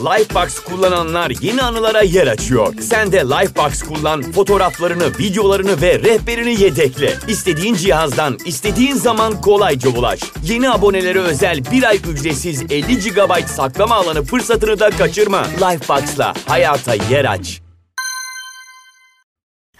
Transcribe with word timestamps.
Lifebox 0.00 0.58
kullananlar 0.58 1.32
yeni 1.40 1.62
anılara 1.62 2.02
yer 2.02 2.26
açıyor. 2.26 2.74
Sen 2.80 3.12
de 3.12 3.18
Lifebox 3.18 3.82
kullan, 3.82 4.22
fotoğraflarını, 4.22 5.18
videolarını 5.18 5.82
ve 5.82 5.98
rehberini 5.98 6.62
yedekle. 6.62 7.14
İstediğin 7.28 7.74
cihazdan, 7.74 8.38
istediğin 8.46 8.94
zaman 8.94 9.40
kolayca 9.40 9.90
ulaş. 9.90 10.20
Yeni 10.44 10.70
abonelere 10.70 11.18
özel 11.18 11.64
bir 11.72 11.82
ay 11.82 11.96
ücretsiz 11.96 12.62
50 12.62 12.98
GB 12.98 13.46
saklama 13.46 13.94
alanı 13.94 14.22
fırsatını 14.22 14.80
da 14.80 14.90
kaçırma. 14.90 15.42
Lifebox'la 15.42 16.34
hayata 16.46 16.94
yer 16.94 17.24
aç. 17.24 17.60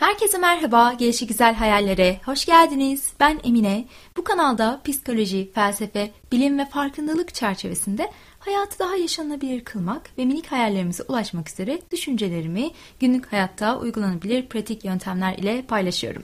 Herkese 0.01 0.39
merhaba, 0.39 0.93
Gelişi 0.93 1.27
Güzel 1.27 1.55
Hayallere 1.55 2.21
hoş 2.25 2.45
geldiniz. 2.45 3.13
Ben 3.21 3.41
Emine. 3.45 3.85
Bu 4.17 4.25
kanalda 4.25 4.81
psikoloji, 4.85 5.51
felsefe, 5.55 6.11
bilim 6.33 6.59
ve 6.59 6.67
farkındalık 6.67 7.35
çerçevesinde 7.35 8.11
hayatı 8.41 8.79
daha 8.79 8.97
yaşanabilir 8.97 9.65
kılmak 9.65 10.19
ve 10.19 10.25
minik 10.25 10.53
hayallerimize 10.53 11.03
ulaşmak 11.09 11.51
üzere 11.51 11.81
düşüncelerimi 11.91 12.71
günlük 13.01 13.33
hayatta 13.33 13.79
uygulanabilir 13.79 14.47
pratik 14.47 14.85
yöntemler 14.85 15.39
ile 15.39 15.63
paylaşıyorum. 15.63 16.23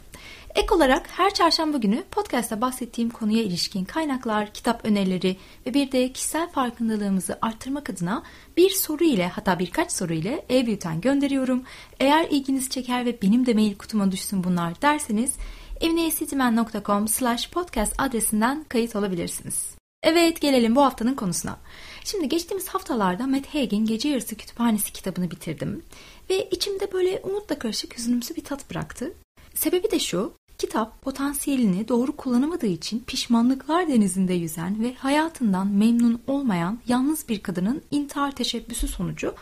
Ek 0.54 0.74
olarak 0.74 1.06
her 1.10 1.34
çarşamba 1.34 1.78
günü 1.78 2.02
podcast'ta 2.10 2.60
bahsettiğim 2.60 3.10
konuya 3.10 3.42
ilişkin 3.42 3.84
kaynaklar, 3.84 4.52
kitap 4.52 4.84
önerileri 4.84 5.36
ve 5.66 5.74
bir 5.74 5.92
de 5.92 6.12
kişisel 6.12 6.50
farkındalığımızı 6.50 7.38
arttırmak 7.42 7.90
adına 7.90 8.22
bir 8.56 8.70
soru 8.70 9.04
ile 9.04 9.28
hatta 9.28 9.58
birkaç 9.58 9.92
soru 9.92 10.12
ile 10.12 10.44
e-bülten 10.50 11.00
gönderiyorum. 11.00 11.62
Eğer 12.00 12.26
ilginizi 12.30 12.70
çeker 12.70 13.04
ve 13.04 13.22
benim 13.22 13.46
de 13.46 13.54
mail 13.54 13.74
kutuma 13.74 14.12
düşsün 14.12 14.44
bunlar 14.44 14.82
derseniz 14.82 15.34
emineyesitimen.com 15.80 17.08
slash 17.08 17.50
podcast 17.50 17.94
adresinden 17.98 18.64
kayıt 18.68 18.96
olabilirsiniz. 18.96 19.76
Evet 20.02 20.40
gelelim 20.40 20.76
bu 20.76 20.84
haftanın 20.84 21.14
konusuna. 21.14 21.56
Şimdi 22.06 22.28
geçtiğimiz 22.28 22.68
haftalarda 22.68 23.26
Matt 23.26 23.54
Haig'in 23.54 23.86
Gece 23.86 24.08
Yarısı 24.08 24.36
Kütüphanesi 24.36 24.92
kitabını 24.92 25.30
bitirdim. 25.30 25.82
Ve 26.30 26.48
içimde 26.50 26.92
böyle 26.92 27.20
umutla 27.24 27.58
karışık 27.58 27.98
hüzünümsü 27.98 28.36
bir 28.36 28.44
tat 28.44 28.70
bıraktı. 28.70 29.12
Sebebi 29.54 29.90
de 29.90 29.98
şu, 29.98 30.32
Kitap 30.58 31.02
potansiyelini 31.02 31.88
doğru 31.88 32.16
kullanamadığı 32.16 32.66
için 32.66 33.04
pişmanlıklar 33.06 33.88
denizinde 33.88 34.34
yüzen 34.34 34.82
ve 34.82 34.94
hayatından 34.94 35.66
memnun 35.66 36.20
olmayan 36.26 36.78
yalnız 36.88 37.28
bir 37.28 37.42
kadının 37.42 37.82
intihar 37.90 38.32
teşebbüsü 38.32 38.88
sonucu 38.88 39.34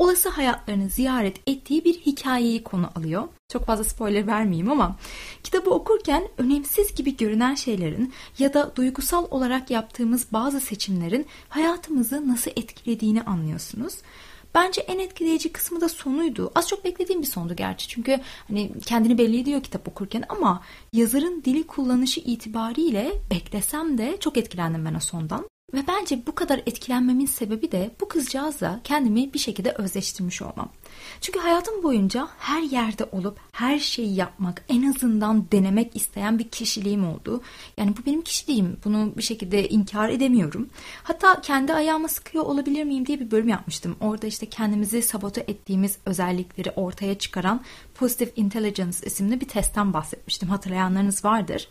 olası 0.00 0.28
hayatlarını 0.28 0.88
ziyaret 0.88 1.40
ettiği 1.46 1.84
bir 1.84 1.94
hikayeyi 1.94 2.64
konu 2.64 2.90
alıyor. 2.94 3.28
Çok 3.48 3.66
fazla 3.66 3.84
spoiler 3.84 4.26
vermeyeyim 4.26 4.70
ama 4.70 4.96
kitabı 5.42 5.70
okurken 5.70 6.28
önemsiz 6.38 6.94
gibi 6.94 7.16
görünen 7.16 7.54
şeylerin 7.54 8.12
ya 8.38 8.54
da 8.54 8.76
duygusal 8.76 9.26
olarak 9.30 9.70
yaptığımız 9.70 10.32
bazı 10.32 10.60
seçimlerin 10.60 11.26
hayatımızı 11.48 12.28
nasıl 12.28 12.50
etkilediğini 12.50 13.22
anlıyorsunuz. 13.22 13.94
Bence 14.54 14.80
en 14.80 14.98
etkileyici 14.98 15.52
kısmı 15.52 15.80
da 15.80 15.88
sonuydu. 15.88 16.52
Az 16.54 16.68
çok 16.68 16.84
beklediğim 16.84 17.22
bir 17.22 17.26
sondu 17.26 17.56
gerçi. 17.56 17.88
Çünkü 17.88 18.20
hani 18.48 18.72
kendini 18.86 19.18
belli 19.18 19.40
ediyor 19.40 19.62
kitap 19.62 19.88
okurken 19.88 20.24
ama 20.28 20.62
yazarın 20.92 21.42
dili 21.44 21.66
kullanışı 21.66 22.20
itibariyle 22.20 23.12
beklesem 23.30 23.98
de 23.98 24.16
çok 24.20 24.36
etkilendim 24.36 24.84
ben 24.84 24.94
o 24.94 25.00
sondan. 25.00 25.49
Ve 25.74 25.84
bence 25.88 26.26
bu 26.26 26.34
kadar 26.34 26.58
etkilenmemin 26.58 27.26
sebebi 27.26 27.72
de 27.72 27.90
bu 28.00 28.08
kızcağızla 28.08 28.80
kendimi 28.84 29.34
bir 29.34 29.38
şekilde 29.38 29.72
özleştirmiş 29.72 30.42
olmam. 30.42 30.68
Çünkü 31.20 31.38
hayatım 31.38 31.82
boyunca 31.82 32.28
her 32.38 32.62
yerde 32.62 33.04
olup 33.04 33.38
her 33.52 33.78
şeyi 33.78 34.14
yapmak, 34.14 34.64
en 34.68 34.90
azından 34.90 35.46
denemek 35.52 35.96
isteyen 35.96 36.38
bir 36.38 36.48
kişiliğim 36.48 37.08
oldu. 37.08 37.42
Yani 37.76 37.96
bu 37.96 38.06
benim 38.06 38.22
kişiliğim. 38.22 38.76
Bunu 38.84 39.12
bir 39.16 39.22
şekilde 39.22 39.68
inkar 39.68 40.08
edemiyorum. 40.08 40.68
Hatta 41.02 41.40
kendi 41.40 41.74
ayağıma 41.74 42.08
sıkıyor 42.08 42.44
olabilir 42.44 42.84
miyim 42.84 43.06
diye 43.06 43.20
bir 43.20 43.30
bölüm 43.30 43.48
yapmıştım. 43.48 43.96
Orada 44.00 44.26
işte 44.26 44.46
kendimizi 44.46 45.02
sabote 45.02 45.40
ettiğimiz 45.40 45.98
özellikleri 46.06 46.70
ortaya 46.70 47.18
çıkaran 47.18 47.60
Positive 47.94 48.30
Intelligence 48.36 48.98
isimli 49.06 49.40
bir 49.40 49.48
testten 49.48 49.92
bahsetmiştim. 49.92 50.48
Hatırlayanlarınız 50.48 51.24
vardır. 51.24 51.68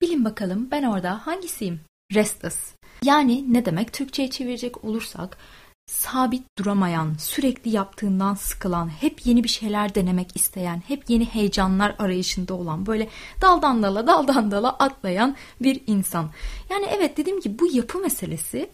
Bilin 0.00 0.24
bakalım 0.24 0.68
ben 0.70 0.82
orada 0.82 1.26
hangisiyim? 1.26 1.80
Restless. 2.14 2.74
Yani 3.04 3.52
ne 3.52 3.64
demek? 3.64 3.92
Türkçe'ye 3.92 4.30
çevirecek 4.30 4.84
olursak 4.84 5.38
sabit 5.86 6.58
duramayan, 6.58 7.14
sürekli 7.18 7.70
yaptığından 7.70 8.34
sıkılan, 8.34 8.88
hep 8.88 9.26
yeni 9.26 9.44
bir 9.44 9.48
şeyler 9.48 9.94
denemek 9.94 10.36
isteyen, 10.36 10.82
hep 10.88 11.10
yeni 11.10 11.24
heyecanlar 11.24 11.94
arayışında 11.98 12.54
olan, 12.54 12.86
böyle 12.86 13.08
daldan 13.40 13.82
dala 13.82 14.06
daldan 14.06 14.50
dala 14.50 14.70
atlayan 14.70 15.36
bir 15.60 15.80
insan. 15.86 16.30
Yani 16.70 16.86
evet 16.90 17.16
dediğim 17.16 17.40
gibi 17.40 17.58
bu 17.58 17.76
yapı 17.76 17.98
meselesi 17.98 18.70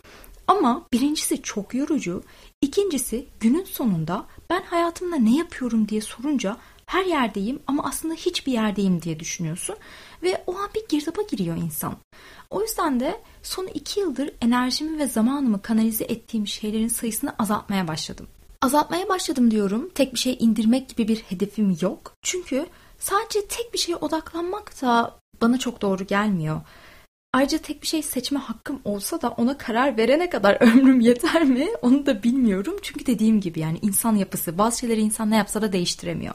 ama 0.47 0.83
birincisi 0.93 1.43
çok 1.43 1.75
yorucu, 1.75 2.23
ikincisi 2.63 3.27
günün 3.41 3.65
sonunda 3.65 4.27
ben 4.51 4.63
hayatımda 4.63 5.17
ne 5.17 5.37
yapıyorum 5.37 5.89
diye 5.89 6.01
sorunca 6.01 6.57
her 6.87 7.05
yerdeyim 7.05 7.61
ama 7.67 7.85
aslında 7.85 8.15
hiçbir 8.15 8.53
yerdeyim 8.53 9.03
diye 9.03 9.21
düşünüyorsun 9.21 9.77
ve 10.23 10.43
o 10.47 10.57
an 10.57 10.69
bir 10.75 10.89
girdaba 10.89 11.23
giriyor 11.23 11.57
insan. 11.57 11.97
O 12.51 12.63
yüzden 12.63 13.01
de 13.01 13.21
son 13.43 13.67
iki 13.67 14.01
yıldır 14.01 14.31
enerjimi 14.43 14.99
ve 14.99 15.07
zamanımı 15.07 15.63
kanalize 15.63 16.05
ettiğim 16.05 16.47
şeylerin 16.47 16.89
sayısını 16.89 17.35
azaltmaya 17.39 17.89
başladım. 17.89 18.27
Azaltmaya 18.63 19.09
başladım 19.09 19.51
diyorum. 19.51 19.91
Tek 19.95 20.15
bir 20.15 20.19
şey 20.19 20.37
indirmek 20.41 20.89
gibi 20.89 21.09
bir 21.09 21.17
hedefim 21.17 21.77
yok. 21.81 22.15
Çünkü 22.23 22.67
sadece 22.99 23.47
tek 23.47 23.75
bir 23.75 23.79
şeye 23.79 23.97
odaklanmak 23.97 24.83
da 24.83 25.19
bana 25.43 25.59
çok 25.59 25.83
doğru 25.83 26.07
gelmiyor. 26.07 26.61
Ayrıca 27.33 27.59
tek 27.59 27.83
bir 27.83 27.87
şey 27.87 28.03
seçme 28.03 28.39
hakkım 28.39 28.81
olsa 28.85 29.23
da 29.23 29.31
ona 29.31 29.59
karar 29.59 29.97
verene 29.97 30.31
kadar 30.31 30.57
ömrüm 30.61 31.01
yeter 31.01 31.45
mi 31.45 31.69
onu 31.83 32.07
da 32.07 32.23
bilmiyorum. 32.23 32.77
Çünkü 32.83 33.07
dediğim 33.07 33.41
gibi 33.41 33.61
yani 33.61 33.79
insan 33.83 34.17
yapısı 34.17 34.59
bazı 34.59 34.79
şeyleri 34.79 35.01
insan 35.01 35.31
ne 35.31 35.37
yapsa 35.37 35.63
da 35.63 35.73
değiştiremiyor. 35.73 36.35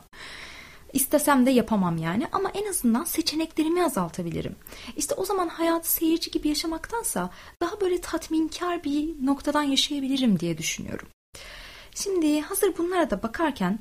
İstesem 0.94 1.46
de 1.46 1.52
yapamam 1.52 1.98
yani 1.98 2.28
ama 2.31 2.50
en 2.50 2.70
azından 2.70 3.04
seçeneklerimi 3.04 3.84
azaltabilirim. 3.84 4.56
İşte 4.98 5.16
o 5.16 5.26
zaman 5.26 5.48
hayatı 5.48 5.92
seyirci 5.92 6.31
gibi 6.31 6.48
yaşamaktansa 6.48 7.30
daha 7.62 7.81
böyle 7.81 8.02
tatminkar 8.02 8.84
bir 8.84 9.26
noktadan 9.26 9.64
yaşayabilirim 9.64 10.40
diye 10.40 10.58
düşünüyorum. 10.58 11.08
Şimdi 11.96 12.42
hazır 12.42 12.78
bunlara 12.78 13.09
da 13.09 13.24
bakarken 13.24 13.80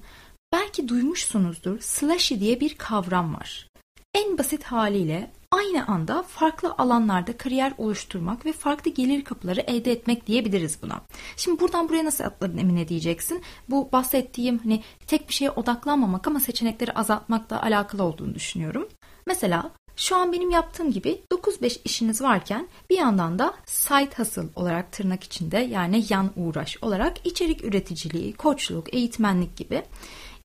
belki 0.52 0.88
duymuşsunuzdur 0.88 1.80
slashy 1.80 2.40
diye 2.40 2.60
bir 2.60 2.74
kavram 2.74 3.34
var. 3.34 3.68
En 4.14 4.38
basit 4.38 4.64
haliyle 4.64 5.30
aynı 5.52 5.86
anda 5.86 6.22
farklı 6.22 6.74
alanlarda 6.78 7.36
kariyer 7.36 7.72
oluşturmak 7.78 8.46
ve 8.46 8.52
farklı 8.52 8.90
gelir 8.90 9.24
kapıları 9.24 9.60
elde 9.60 9.92
etmek 9.92 10.26
diyebiliriz 10.26 10.82
buna. 10.82 11.00
Şimdi 11.36 11.60
buradan 11.60 11.88
buraya 11.88 12.04
nasıl 12.04 12.24
atladın 12.24 12.58
Emine 12.58 12.88
diyeceksin. 12.88 13.42
Bu 13.70 13.92
bahsettiğim 13.92 14.58
hani 14.58 14.82
tek 15.06 15.28
bir 15.28 15.34
şeye 15.34 15.50
odaklanmamak 15.50 16.26
ama 16.26 16.40
seçenekleri 16.40 16.92
azaltmakla 16.92 17.62
alakalı 17.62 18.02
olduğunu 18.02 18.34
düşünüyorum. 18.34 18.88
Mesela 19.26 19.70
şu 19.96 20.16
an 20.16 20.32
benim 20.32 20.50
yaptığım 20.50 20.92
gibi 20.92 21.22
9-5 21.30 21.78
işiniz 21.84 22.22
varken 22.22 22.68
bir 22.90 22.98
yandan 22.98 23.38
da 23.38 23.54
side 23.66 24.10
hustle 24.16 24.42
olarak 24.56 24.92
tırnak 24.92 25.24
içinde 25.24 25.58
yani 25.58 26.04
yan 26.10 26.30
uğraş 26.36 26.78
olarak 26.82 27.26
içerik 27.26 27.64
üreticiliği, 27.64 28.32
koçluk, 28.32 28.94
eğitmenlik 28.94 29.56
gibi 29.56 29.82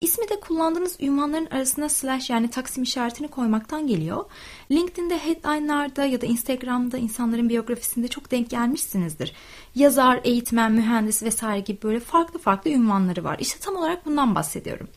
İsmi 0.01 0.29
de 0.29 0.39
kullandığınız 0.39 0.97
ünvanların 0.99 1.45
arasına 1.45 1.89
slash 1.89 2.29
yani 2.29 2.49
taksim 2.49 2.83
işaretini 2.83 3.27
koymaktan 3.27 3.87
geliyor. 3.87 4.25
LinkedIn'de 4.71 5.17
headline'larda 5.17 6.05
ya 6.05 6.21
da 6.21 6.25
Instagram'da 6.25 6.97
insanların 6.97 7.49
biyografisinde 7.49 8.07
çok 8.07 8.31
denk 8.31 8.49
gelmişsinizdir. 8.49 9.33
Yazar, 9.75 10.21
eğitmen, 10.23 10.71
mühendis 10.71 11.23
vesaire 11.23 11.59
gibi 11.59 11.81
böyle 11.83 11.99
farklı 11.99 12.39
farklı 12.39 12.71
ünvanları 12.71 13.23
var. 13.23 13.37
İşte 13.39 13.59
tam 13.59 13.75
olarak 13.75 14.05
bundan 14.05 14.35
bahsediyorum. 14.35 14.87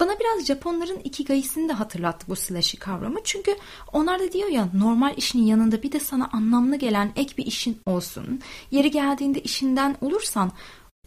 Bana 0.00 0.18
biraz 0.20 0.46
Japonların 0.46 1.00
ikigai'sini 1.04 1.68
de 1.68 1.72
hatırlattı 1.72 2.26
bu 2.28 2.36
slashy 2.36 2.78
kavramı. 2.78 3.18
Çünkü 3.24 3.56
onlar 3.92 4.20
da 4.20 4.32
diyor 4.32 4.48
ya 4.48 4.68
normal 4.74 5.14
işinin 5.16 5.42
yanında 5.42 5.82
bir 5.82 5.92
de 5.92 6.00
sana 6.00 6.28
anlamlı 6.32 6.76
gelen 6.76 7.12
ek 7.16 7.34
bir 7.38 7.46
işin 7.46 7.80
olsun. 7.86 8.40
Yeri 8.70 8.90
geldiğinde 8.90 9.40
işinden 9.40 9.96
olursan 10.00 10.52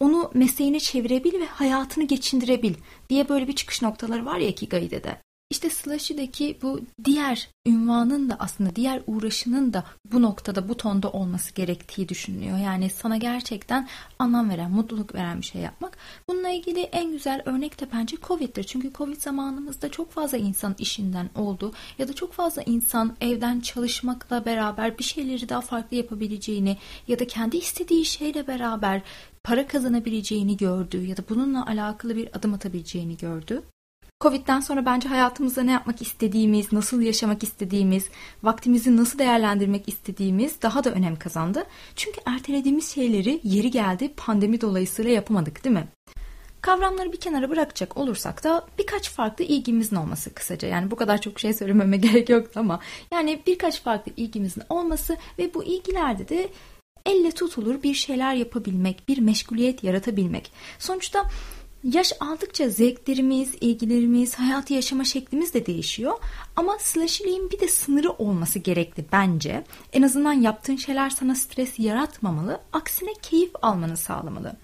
onu 0.00 0.30
mesleğine 0.34 0.80
çevirebil 0.80 1.40
ve 1.40 1.46
hayatını 1.46 2.04
geçindirebil 2.04 2.74
diye 3.08 3.28
böyle 3.28 3.48
bir 3.48 3.52
çıkış 3.52 3.82
noktaları 3.82 4.26
var 4.26 4.38
ya 4.38 4.48
Ikigai'de 4.48 5.04
de. 5.04 5.23
İşte 5.50 5.70
Slashy'deki 5.70 6.58
bu 6.62 6.80
diğer 7.04 7.48
ünvanın 7.66 8.30
da 8.30 8.36
aslında 8.38 8.76
diğer 8.76 9.02
uğraşının 9.06 9.72
da 9.72 9.84
bu 10.12 10.22
noktada 10.22 10.68
bu 10.68 10.76
tonda 10.76 11.10
olması 11.10 11.54
gerektiği 11.54 12.08
düşünülüyor. 12.08 12.58
Yani 12.58 12.90
sana 12.90 13.16
gerçekten 13.16 13.88
anlam 14.18 14.50
veren, 14.50 14.70
mutluluk 14.70 15.14
veren 15.14 15.40
bir 15.40 15.46
şey 15.46 15.62
yapmak. 15.62 15.98
Bununla 16.28 16.48
ilgili 16.48 16.80
en 16.80 17.12
güzel 17.12 17.42
örnek 17.44 17.80
de 17.80 17.86
bence 17.92 18.16
Covid'dir. 18.22 18.64
Çünkü 18.64 18.92
Covid 18.92 19.20
zamanımızda 19.20 19.90
çok 19.90 20.12
fazla 20.12 20.38
insan 20.38 20.74
işinden 20.78 21.30
oldu 21.34 21.72
ya 21.98 22.08
da 22.08 22.12
çok 22.12 22.32
fazla 22.32 22.62
insan 22.62 23.16
evden 23.20 23.60
çalışmakla 23.60 24.44
beraber 24.44 24.98
bir 24.98 25.04
şeyleri 25.04 25.48
daha 25.48 25.60
farklı 25.60 25.96
yapabileceğini 25.96 26.76
ya 27.08 27.18
da 27.18 27.26
kendi 27.26 27.56
istediği 27.56 28.04
şeyle 28.04 28.46
beraber 28.46 29.02
para 29.44 29.66
kazanabileceğini 29.66 30.56
gördü 30.56 31.06
ya 31.06 31.16
da 31.16 31.22
bununla 31.28 31.66
alakalı 31.66 32.16
bir 32.16 32.36
adım 32.36 32.54
atabileceğini 32.54 33.16
gördü. 33.16 33.62
Covid'den 34.20 34.60
sonra 34.60 34.86
bence 34.86 35.08
hayatımızda 35.08 35.62
ne 35.62 35.72
yapmak 35.72 36.02
istediğimiz, 36.02 36.72
nasıl 36.72 37.02
yaşamak 37.02 37.42
istediğimiz, 37.42 38.08
vaktimizi 38.42 38.96
nasıl 38.96 39.18
değerlendirmek 39.18 39.88
istediğimiz 39.88 40.62
daha 40.62 40.84
da 40.84 40.90
önem 40.90 41.16
kazandı. 41.16 41.64
Çünkü 41.96 42.20
ertelediğimiz 42.26 42.94
şeyleri 42.94 43.40
yeri 43.44 43.70
geldi 43.70 44.12
pandemi 44.16 44.60
dolayısıyla 44.60 45.10
yapamadık 45.10 45.64
değil 45.64 45.76
mi? 45.76 45.88
Kavramları 46.60 47.12
bir 47.12 47.20
kenara 47.20 47.50
bırakacak 47.50 47.96
olursak 47.96 48.44
da 48.44 48.66
birkaç 48.78 49.10
farklı 49.10 49.44
ilgimizin 49.44 49.96
olması 49.96 50.34
kısaca. 50.34 50.68
Yani 50.68 50.90
bu 50.90 50.96
kadar 50.96 51.20
çok 51.20 51.40
şey 51.40 51.54
söylememe 51.54 51.96
gerek 52.06 52.28
yoktu 52.28 52.60
ama 52.60 52.80
yani 53.12 53.42
birkaç 53.46 53.82
farklı 53.82 54.12
ilgimizin 54.16 54.62
olması 54.68 55.16
ve 55.38 55.54
bu 55.54 55.64
ilgilerde 55.64 56.28
de 56.28 56.48
elle 57.06 57.30
tutulur 57.30 57.82
bir 57.82 57.94
şeyler 57.94 58.34
yapabilmek, 58.34 59.08
bir 59.08 59.18
meşguliyet 59.18 59.84
yaratabilmek. 59.84 60.52
Sonuçta 60.78 61.22
Yaş 61.92 62.12
aldıkça 62.20 62.68
zevklerimiz, 62.68 63.54
ilgilerimiz, 63.60 64.34
hayatı 64.34 64.74
yaşama 64.74 65.04
şeklimiz 65.04 65.54
de 65.54 65.66
değişiyor. 65.66 66.12
Ama 66.56 66.78
slashy'liğin 66.78 67.50
bir 67.50 67.60
de 67.60 67.68
sınırı 67.68 68.10
olması 68.10 68.58
gerekli 68.58 69.04
bence. 69.12 69.64
En 69.92 70.02
azından 70.02 70.32
yaptığın 70.32 70.76
şeyler 70.76 71.10
sana 71.10 71.34
stres 71.34 71.78
yaratmamalı. 71.78 72.60
Aksine 72.72 73.12
keyif 73.22 73.50
almanı 73.62 73.96
sağlamalı. 73.96 74.56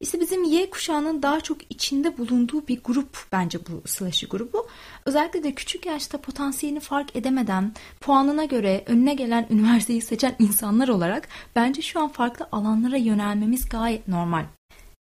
İşte 0.00 0.20
bizim 0.20 0.44
Y 0.44 0.70
kuşağının 0.70 1.22
daha 1.22 1.40
çok 1.40 1.58
içinde 1.70 2.18
bulunduğu 2.18 2.68
bir 2.68 2.80
grup 2.84 3.26
bence 3.32 3.58
bu 3.58 3.88
slashy 3.88 4.26
grubu. 4.26 4.66
Özellikle 5.04 5.42
de 5.42 5.54
küçük 5.54 5.86
yaşta 5.86 6.18
potansiyelini 6.18 6.80
fark 6.80 7.16
edemeden 7.16 7.72
puanına 8.00 8.44
göre 8.44 8.84
önüne 8.86 9.14
gelen 9.14 9.46
üniversiteyi 9.50 10.02
seçen 10.02 10.36
insanlar 10.38 10.88
olarak 10.88 11.28
bence 11.56 11.82
şu 11.82 12.00
an 12.00 12.08
farklı 12.08 12.48
alanlara 12.52 12.96
yönelmemiz 12.96 13.68
gayet 13.68 14.08
normal. 14.08 14.44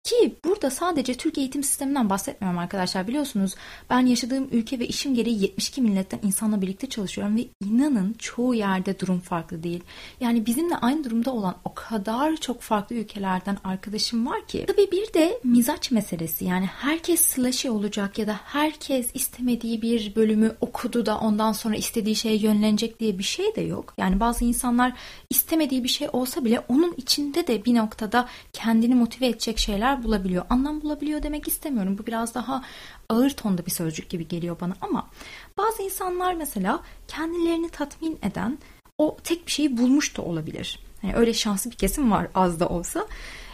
Ki 0.08 0.36
burada 0.46 0.70
sadece 0.70 1.14
Türk 1.14 1.38
eğitim 1.38 1.64
sisteminden 1.64 2.10
bahsetmiyorum 2.10 2.60
arkadaşlar. 2.60 3.08
Biliyorsunuz 3.08 3.56
ben 3.90 4.00
yaşadığım 4.00 4.48
ülke 4.52 4.80
ve 4.80 4.88
işim 4.88 5.16
gereği 5.16 5.42
72 5.42 5.82
milletten 5.82 6.20
insanla 6.24 6.62
birlikte 6.62 6.90
çalışıyorum 6.90 7.38
ve 7.38 7.46
inanın 7.66 8.16
çoğu 8.20 8.54
yerde 8.54 9.00
durum 9.00 9.20
farklı 9.20 9.64
değil. 9.64 9.84
Yani 10.20 10.46
bizimle 10.46 10.76
aynı 10.76 11.04
durumda 11.04 11.32
olan 11.32 11.56
o 11.66 11.74
kadar 11.74 12.36
çok 12.36 12.62
farklı 12.62 12.96
ülkelerden 12.96 13.58
arkadaşım 13.64 14.28
var 14.28 14.48
ki. 14.48 14.66
Tabii 14.68 14.92
bir 14.92 15.14
de 15.14 15.40
mizaç 15.44 15.92
meselesi. 15.92 16.46
Yani 16.46 16.66
herkes 16.66 17.22
slashy 17.22 17.70
olacak 17.70 18.18
ya 18.18 18.28
da 18.28 18.40
herkes 18.44 19.10
istemediği 19.14 19.82
bir 19.82 20.16
bölümü 20.16 20.56
okudu 20.62 21.06
da 21.06 21.18
ondan 21.18 21.52
sonra 21.52 21.76
istediği 21.76 22.16
şeye 22.16 22.38
yönlenecek 22.38 23.00
diye 23.00 23.18
bir 23.20 23.24
şey 23.24 23.56
de 23.56 23.62
yok. 23.62 23.94
Yani 23.98 24.20
bazı 24.20 24.46
insanlar 24.46 24.94
istemediği 25.30 25.84
bir 25.84 25.90
şey 25.90 26.08
olsa 26.14 26.46
bile 26.46 26.60
onun 26.70 26.94
içinde 26.98 27.48
de 27.48 27.66
bir 27.66 27.76
noktada 27.76 28.28
kendini 28.54 28.96
motive 28.96 29.28
edecek 29.28 29.60
şeyler 29.60 29.97
bulabiliyor. 30.04 30.46
Anlam 30.50 30.82
bulabiliyor 30.82 31.24
demek 31.24 31.48
istemiyorum. 31.48 31.98
Bu 31.98 32.08
biraz 32.08 32.36
daha 32.36 32.64
ağır 33.10 33.30
tonda 33.30 33.66
bir 33.66 33.72
sözcük 33.72 34.10
gibi 34.10 34.28
geliyor 34.28 34.58
bana 34.62 34.74
ama 34.82 35.08
bazı 35.58 35.84
insanlar 35.84 36.34
mesela 36.34 36.80
kendilerini 37.08 37.70
tatmin 37.70 38.20
eden 38.22 38.58
o 38.98 39.18
tek 39.24 39.48
bir 39.48 39.52
şeyi 39.52 39.78
bulmuş 39.78 40.18
da 40.18 40.22
olabilir. 40.22 40.80
Yani 41.04 41.16
öyle 41.16 41.34
şanslı 41.34 41.72
bir 41.72 41.76
kesim 41.76 42.12
var 42.12 42.28
az 42.36 42.60
da 42.60 42.70
olsa. 42.70 43.08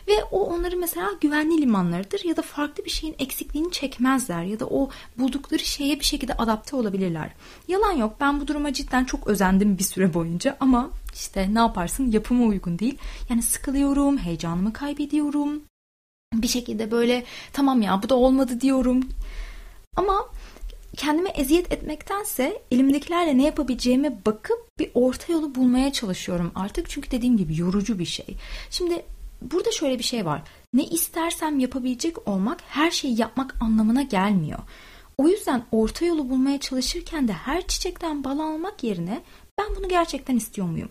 Ve 0.07 0.23
o 0.31 0.43
onları 0.43 0.77
mesela 0.77 1.09
güvenli 1.21 1.61
limanlarıdır 1.61 2.25
ya 2.25 2.37
da 2.37 2.41
farklı 2.41 2.85
bir 2.85 2.89
şeyin 2.89 3.15
eksikliğini 3.19 3.71
çekmezler 3.71 4.43
ya 4.43 4.59
da 4.59 4.65
o 4.65 4.89
buldukları 5.17 5.63
şeye 5.63 5.99
bir 5.99 6.05
şekilde 6.05 6.33
adapte 6.33 6.75
olabilirler. 6.75 7.31
Yalan 7.67 7.91
yok 7.91 8.15
ben 8.19 8.41
bu 8.41 8.47
duruma 8.47 8.73
cidden 8.73 9.05
çok 9.05 9.27
özendim 9.27 9.77
bir 9.77 9.83
süre 9.83 10.13
boyunca 10.13 10.57
ama 10.59 10.89
işte 11.13 11.53
ne 11.53 11.59
yaparsın 11.59 12.11
yapıma 12.11 12.45
uygun 12.45 12.79
değil. 12.79 12.97
Yani 13.29 13.41
sıkılıyorum, 13.41 14.17
heyecanımı 14.17 14.73
kaybediyorum, 14.73 15.61
bir 16.33 16.47
şekilde 16.47 16.91
böyle 16.91 17.24
tamam 17.53 17.81
ya 17.81 18.03
bu 18.03 18.09
da 18.09 18.15
olmadı 18.15 18.62
diyorum. 18.62 19.09
Ama 19.95 20.30
kendime 20.97 21.30
eziyet 21.30 21.74
etmektense 21.74 22.62
elimdekilerle 22.71 23.38
ne 23.38 23.44
yapabileceğime 23.44 24.25
bakıp 24.25 24.80
bir 24.80 24.91
orta 24.94 25.33
yolu 25.33 25.56
bulmaya 25.56 25.94
çalışıyorum 25.94 26.51
artık. 26.56 26.89
Çünkü 26.89 27.12
dediğim 27.12 27.38
gibi 27.38 27.59
yorucu 27.59 28.00
bir 28.00 28.06
şey. 28.06 28.25
Şimdi 28.69 29.06
burada 29.41 29.71
şöyle 29.71 30.00
bir 30.00 30.03
şey 30.03 30.25
var. 30.25 30.41
Ne 30.74 30.83
istersem 30.83 31.59
yapabilecek 31.59 32.27
olmak 32.27 32.59
her 32.68 32.91
şeyi 32.91 33.21
yapmak 33.21 33.56
anlamına 33.62 34.01
gelmiyor. 34.01 34.59
O 35.18 35.27
yüzden 35.27 35.63
orta 35.71 36.06
yolu 36.06 36.29
bulmaya 36.29 36.59
çalışırken 36.59 37.27
de 37.27 37.33
her 37.33 37.68
çiçekten 37.68 38.24
bal 38.24 38.39
almak 38.39 38.83
yerine 38.83 39.21
ben 39.59 39.75
bunu 39.75 39.89
gerçekten 39.89 40.36
istiyor 40.36 40.68
muyum? 40.68 40.89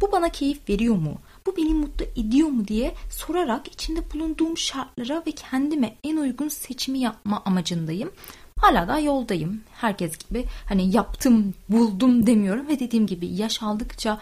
Bu 0.00 0.12
bana 0.12 0.28
keyif 0.28 0.68
veriyor 0.68 0.96
mu? 0.96 1.18
Bu 1.46 1.56
beni 1.56 1.74
mutlu 1.74 2.06
ediyor 2.16 2.48
mu 2.48 2.68
diye 2.68 2.94
sorarak 3.10 3.68
içinde 3.68 4.00
bulunduğum 4.14 4.58
şartlara 4.58 5.22
ve 5.26 5.32
kendime 5.32 5.96
en 6.04 6.16
uygun 6.16 6.48
seçimi 6.48 6.98
yapma 6.98 7.42
amacındayım. 7.44 8.10
Hala 8.60 8.88
da 8.88 8.98
yoldayım. 8.98 9.60
Herkes 9.72 10.18
gibi 10.18 10.44
hani 10.68 10.96
yaptım, 10.96 11.54
buldum 11.68 12.26
demiyorum 12.26 12.68
ve 12.68 12.80
dediğim 12.80 13.06
gibi 13.06 13.26
yaş 13.26 13.62
aldıkça 13.62 14.20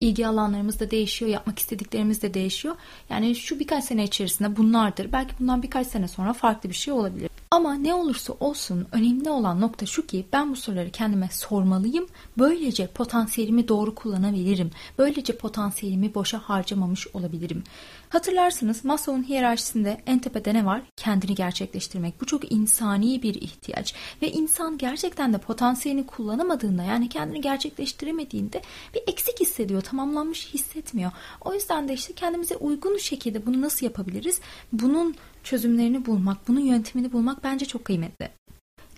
ilgi 0.00 0.26
alanlarımız 0.26 0.80
da 0.80 0.90
değişiyor, 0.90 1.30
yapmak 1.30 1.58
istediklerimiz 1.58 2.22
de 2.22 2.34
değişiyor. 2.34 2.76
Yani 3.10 3.36
şu 3.36 3.58
birkaç 3.58 3.84
sene 3.84 4.04
içerisinde 4.04 4.56
bunlardır. 4.56 5.12
Belki 5.12 5.34
bundan 5.40 5.62
birkaç 5.62 5.86
sene 5.86 6.08
sonra 6.08 6.32
farklı 6.32 6.68
bir 6.68 6.74
şey 6.74 6.94
olabilir. 6.94 7.30
Ama 7.50 7.74
ne 7.74 7.94
olursa 7.94 8.32
olsun 8.40 8.86
önemli 8.92 9.30
olan 9.30 9.60
nokta 9.60 9.86
şu 9.86 10.06
ki 10.06 10.26
ben 10.32 10.50
bu 10.50 10.56
soruları 10.56 10.90
kendime 10.90 11.28
sormalıyım. 11.32 12.06
Böylece 12.38 12.86
potansiyelimi 12.86 13.68
doğru 13.68 13.94
kullanabilirim. 13.94 14.70
Böylece 14.98 15.36
potansiyelimi 15.36 16.14
boşa 16.14 16.38
harcamamış 16.38 17.06
olabilirim. 17.14 17.64
Hatırlarsınız 18.08 18.84
Maslow'un 18.84 19.28
hiyerarşisinde 19.28 20.00
en 20.06 20.18
tepede 20.18 20.54
ne 20.54 20.64
var? 20.64 20.82
Kendini 20.96 21.34
gerçekleştirmek. 21.34 22.20
Bu 22.20 22.26
çok 22.26 22.52
insani 22.52 23.22
bir 23.22 23.34
ihtiyaç. 23.34 23.94
Ve 24.22 24.32
insan 24.32 24.78
gerçekten 24.78 25.32
de 25.32 25.38
potansiyelini 25.38 26.06
kullanamadığında 26.06 26.82
yani 26.82 27.08
kendini 27.08 27.40
gerçekleştiremediğinde 27.40 28.62
bir 28.94 29.02
eksik 29.06 29.40
hissediyor. 29.40 29.82
Tamamlanmış 29.90 30.54
hissetmiyor. 30.54 31.12
O 31.40 31.54
yüzden 31.54 31.88
de 31.88 31.92
işte 31.92 32.12
kendimize 32.12 32.56
uygun 32.56 32.98
şekilde 32.98 33.46
bunu 33.46 33.60
nasıl 33.60 33.86
yapabiliriz? 33.86 34.40
Bunun 34.72 35.14
çözümlerini 35.44 36.06
bulmak, 36.06 36.48
bunun 36.48 36.60
yöntemini 36.60 37.12
bulmak 37.12 37.44
bence 37.44 37.66
çok 37.66 37.84
kıymetli. 37.84 38.30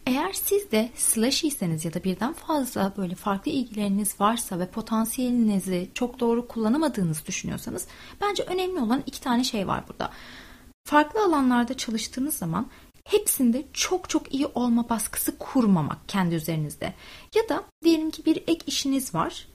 Eğer 0.06 0.32
siz 0.32 0.70
de 0.70 0.90
slashy'seniz 0.94 1.84
ya 1.84 1.94
da 1.94 2.04
birden 2.04 2.32
fazla 2.32 2.92
böyle 2.96 3.14
farklı 3.14 3.50
ilgileriniz 3.50 4.20
varsa 4.20 4.58
ve 4.58 4.66
potansiyelinizi 4.66 5.90
çok 5.94 6.20
doğru 6.20 6.48
kullanamadığınızı 6.48 7.26
düşünüyorsanız 7.26 7.86
bence 8.20 8.42
önemli 8.42 8.80
olan 8.80 9.02
iki 9.06 9.20
tane 9.20 9.44
şey 9.44 9.66
var 9.66 9.84
burada. 9.88 10.10
Farklı 10.84 11.24
alanlarda 11.24 11.76
çalıştığınız 11.76 12.34
zaman 12.34 12.66
hepsinde 13.04 13.64
çok 13.72 14.08
çok 14.08 14.34
iyi 14.34 14.46
olma 14.46 14.88
baskısı 14.88 15.38
kurmamak 15.38 16.08
kendi 16.08 16.34
üzerinizde. 16.34 16.94
Ya 17.34 17.48
da 17.48 17.64
diyelim 17.84 18.10
ki 18.10 18.24
bir 18.24 18.36
ek 18.36 18.64
işiniz 18.66 19.14
var 19.14 19.51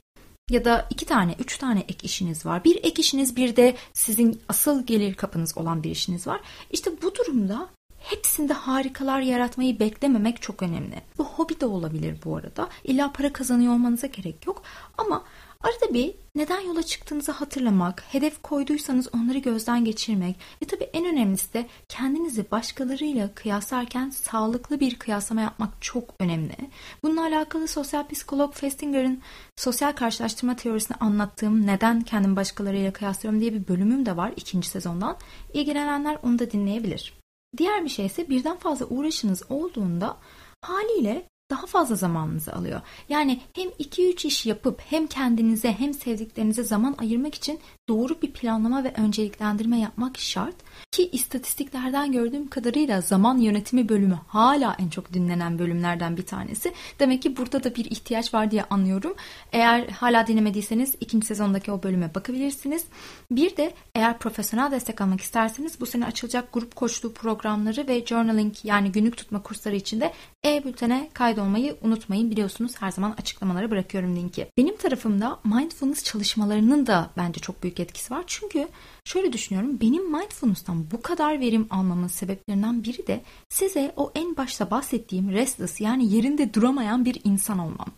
ya 0.50 0.64
da 0.64 0.86
iki 0.90 1.06
tane, 1.06 1.34
üç 1.38 1.58
tane 1.58 1.80
ek 1.80 1.98
işiniz 2.02 2.46
var. 2.46 2.64
Bir 2.64 2.76
ek 2.76 3.02
işiniz 3.02 3.36
bir 3.36 3.56
de 3.56 3.76
sizin 3.92 4.40
asıl 4.48 4.86
gelir 4.86 5.14
kapınız 5.14 5.58
olan 5.58 5.82
bir 5.82 5.90
işiniz 5.90 6.26
var. 6.26 6.40
İşte 6.70 6.90
bu 7.02 7.14
durumda 7.14 7.68
hepsinde 7.98 8.52
harikalar 8.52 9.20
yaratmayı 9.20 9.80
beklememek 9.80 10.42
çok 10.42 10.62
önemli. 10.62 11.02
Bu 11.18 11.24
hobi 11.24 11.60
de 11.60 11.66
olabilir 11.66 12.16
bu 12.24 12.36
arada. 12.36 12.68
İlla 12.84 13.12
para 13.12 13.32
kazanıyor 13.32 13.72
olmanıza 13.72 14.06
gerek 14.06 14.46
yok. 14.46 14.62
Ama 14.98 15.24
Arada 15.60 15.94
bir 15.94 16.14
neden 16.34 16.60
yola 16.60 16.82
çıktığınızı 16.82 17.32
hatırlamak, 17.32 18.04
hedef 18.08 18.42
koyduysanız 18.42 19.08
onları 19.14 19.38
gözden 19.38 19.84
geçirmek 19.84 20.36
ve 20.62 20.66
tabii 20.66 20.84
en 20.84 21.06
önemlisi 21.06 21.52
de 21.54 21.66
kendinizi 21.88 22.50
başkalarıyla 22.50 23.34
kıyaslarken 23.34 24.10
sağlıklı 24.10 24.80
bir 24.80 24.98
kıyaslama 24.98 25.40
yapmak 25.40 25.82
çok 25.82 26.14
önemli. 26.20 26.56
Bununla 27.02 27.22
alakalı 27.22 27.68
sosyal 27.68 28.08
psikolog 28.08 28.54
Festinger'ın 28.54 29.22
sosyal 29.56 29.92
karşılaştırma 29.92 30.56
teorisini 30.56 30.96
anlattığım 30.96 31.66
neden 31.66 32.00
kendimi 32.00 32.36
başkalarıyla 32.36 32.92
kıyaslıyorum 32.92 33.40
diye 33.40 33.52
bir 33.52 33.68
bölümüm 33.68 34.06
de 34.06 34.16
var 34.16 34.32
ikinci 34.36 34.68
sezondan. 34.68 35.16
İlgilenenler 35.54 36.18
onu 36.22 36.38
da 36.38 36.50
dinleyebilir. 36.50 37.14
Diğer 37.56 37.84
bir 37.84 37.90
şey 37.90 38.06
ise 38.06 38.28
birden 38.28 38.56
fazla 38.56 38.86
uğraşınız 38.86 39.42
olduğunda 39.50 40.16
haliyle 40.60 41.28
daha 41.50 41.66
fazla 41.66 41.94
zamanınızı 41.94 42.52
alıyor. 42.52 42.80
Yani 43.08 43.40
hem 43.52 43.68
2-3 43.68 44.26
iş 44.26 44.46
yapıp 44.46 44.80
hem 44.80 45.06
kendinize 45.06 45.72
hem 45.72 45.94
sevdiklerinize 45.94 46.62
zaman 46.62 46.94
ayırmak 46.98 47.34
için 47.34 47.60
doğru 47.88 48.22
bir 48.22 48.32
planlama 48.32 48.84
ve 48.84 48.92
önceliklendirme 48.96 49.80
yapmak 49.80 50.18
şart. 50.18 50.54
Ki 50.90 51.08
istatistiklerden 51.08 52.12
gördüğüm 52.12 52.48
kadarıyla 52.48 53.00
zaman 53.00 53.38
yönetimi 53.38 53.88
bölümü 53.88 54.18
hala 54.26 54.76
en 54.78 54.88
çok 54.88 55.12
dinlenen 55.12 55.58
bölümlerden 55.58 56.16
bir 56.16 56.26
tanesi. 56.26 56.72
Demek 57.00 57.22
ki 57.22 57.36
burada 57.36 57.64
da 57.64 57.74
bir 57.74 57.84
ihtiyaç 57.84 58.34
var 58.34 58.50
diye 58.50 58.64
anlıyorum. 58.64 59.14
Eğer 59.52 59.88
hala 59.88 60.26
dinlemediyseniz 60.26 60.94
ikinci 61.00 61.26
sezondaki 61.26 61.72
o 61.72 61.82
bölüme 61.82 62.14
bakabilirsiniz. 62.14 62.84
Bir 63.30 63.56
de 63.56 63.74
eğer 63.94 64.18
profesyonel 64.18 64.70
destek 64.70 65.00
almak 65.00 65.20
isterseniz 65.20 65.80
bu 65.80 65.86
sene 65.86 66.06
açılacak 66.06 66.52
grup 66.52 66.76
koçluğu 66.76 67.12
programları 67.12 67.88
ve 67.88 68.06
journaling 68.06 68.54
yani 68.64 68.92
günlük 68.92 69.16
tutma 69.16 69.42
kursları 69.42 69.76
için 69.76 70.00
de 70.00 70.12
e-bültene 70.44 71.08
kaydoldurabilirsiniz 71.14 71.37
kaydolmayı 71.38 71.76
unutmayın. 71.82 72.30
Biliyorsunuz 72.30 72.72
her 72.80 72.90
zaman 72.90 73.14
açıklamalara 73.18 73.70
bırakıyorum 73.70 74.16
linki. 74.16 74.46
Benim 74.56 74.76
tarafımda 74.76 75.38
mindfulness 75.44 76.04
çalışmalarının 76.04 76.86
da 76.86 77.10
bence 77.16 77.40
çok 77.40 77.62
büyük 77.62 77.80
etkisi 77.80 78.14
var. 78.14 78.24
Çünkü 78.26 78.68
şöyle 79.04 79.32
düşünüyorum. 79.32 79.80
Benim 79.80 80.12
mindfulness'tan 80.12 80.90
bu 80.90 81.02
kadar 81.02 81.40
verim 81.40 81.66
almamın 81.70 82.08
sebeplerinden 82.08 82.84
biri 82.84 83.06
de 83.06 83.20
size 83.48 83.92
o 83.96 84.12
en 84.14 84.36
başta 84.36 84.70
bahsettiğim 84.70 85.30
restless 85.30 85.80
yani 85.80 86.14
yerinde 86.14 86.54
duramayan 86.54 87.04
bir 87.04 87.20
insan 87.24 87.58
olmam. 87.58 87.88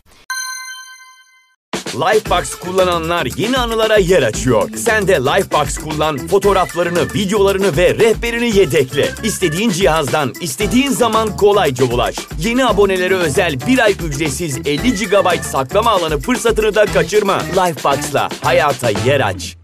Lifebox 1.95 2.55
kullananlar 2.55 3.27
yeni 3.37 3.57
anılara 3.57 3.97
yer 3.97 4.23
açıyor. 4.23 4.69
Sen 4.75 5.07
de 5.07 5.13
Lifebox 5.13 5.77
kullan, 5.77 6.17
fotoğraflarını, 6.17 7.13
videolarını 7.13 7.77
ve 7.77 7.95
rehberini 7.95 8.57
yedekle. 8.57 9.09
İstediğin 9.23 9.69
cihazdan, 9.69 10.33
istediğin 10.41 10.91
zaman 10.91 11.37
kolayca 11.37 11.85
ulaş. 11.85 12.15
Yeni 12.39 12.65
abonelere 12.65 13.15
özel 13.15 13.67
bir 13.67 13.79
ay 13.79 13.91
ücretsiz 13.91 14.57
50 14.65 14.93
GB 14.93 15.41
saklama 15.41 15.91
alanı 15.91 16.19
fırsatını 16.19 16.75
da 16.75 16.85
kaçırma. 16.85 17.37
Lifebox'la 17.37 18.29
hayata 18.43 18.89
yer 18.89 19.19
aç. 19.19 19.57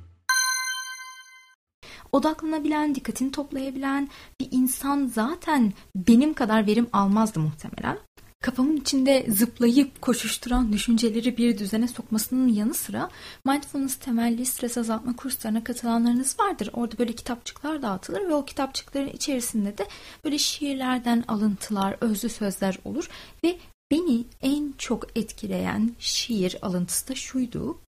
Odaklanabilen, 2.11 2.95
dikkatini 2.95 3.31
toplayabilen 3.31 4.09
bir 4.41 4.47
insan 4.51 5.11
zaten 5.15 5.73
benim 5.95 6.33
kadar 6.33 6.67
verim 6.67 6.87
almazdı 6.93 7.39
muhtemelen 7.39 8.06
kafamın 8.41 8.77
içinde 8.77 9.25
zıplayıp 9.29 10.01
koşuşturan 10.01 10.73
düşünceleri 10.73 11.37
bir 11.37 11.57
düzene 11.57 11.87
sokmasının 11.87 12.47
yanı 12.47 12.73
sıra 12.73 13.09
mindfulness 13.45 13.95
temelli 13.95 14.45
stres 14.45 14.77
azaltma 14.77 15.15
kurslarına 15.15 15.63
katılanlarınız 15.63 16.39
vardır. 16.39 16.69
Orada 16.73 16.97
böyle 16.97 17.13
kitapçıklar 17.13 17.81
dağıtılır 17.81 18.29
ve 18.29 18.33
o 18.33 18.45
kitapçıkların 18.45 19.09
içerisinde 19.09 19.77
de 19.77 19.87
böyle 20.23 20.37
şiirlerden 20.37 21.23
alıntılar, 21.27 21.97
özlü 22.01 22.29
sözler 22.29 22.79
olur 22.85 23.09
ve 23.43 23.57
beni 23.91 24.25
en 24.41 24.73
çok 24.77 25.17
etkileyen 25.17 25.95
şiir 25.99 26.57
alıntısı 26.61 27.07
da 27.07 27.15
şuydu. 27.15 27.79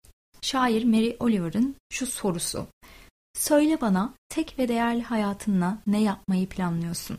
Şair 0.41 0.83
Mary 0.83 1.15
Oliver'ın 1.19 1.75
şu 1.91 2.07
sorusu. 2.07 2.67
Söyle 3.33 3.81
bana 3.81 4.13
tek 4.29 4.59
ve 4.59 4.67
değerli 4.67 5.03
hayatınla 5.03 5.77
ne 5.87 6.01
yapmayı 6.01 6.49
planlıyorsun? 6.49 7.17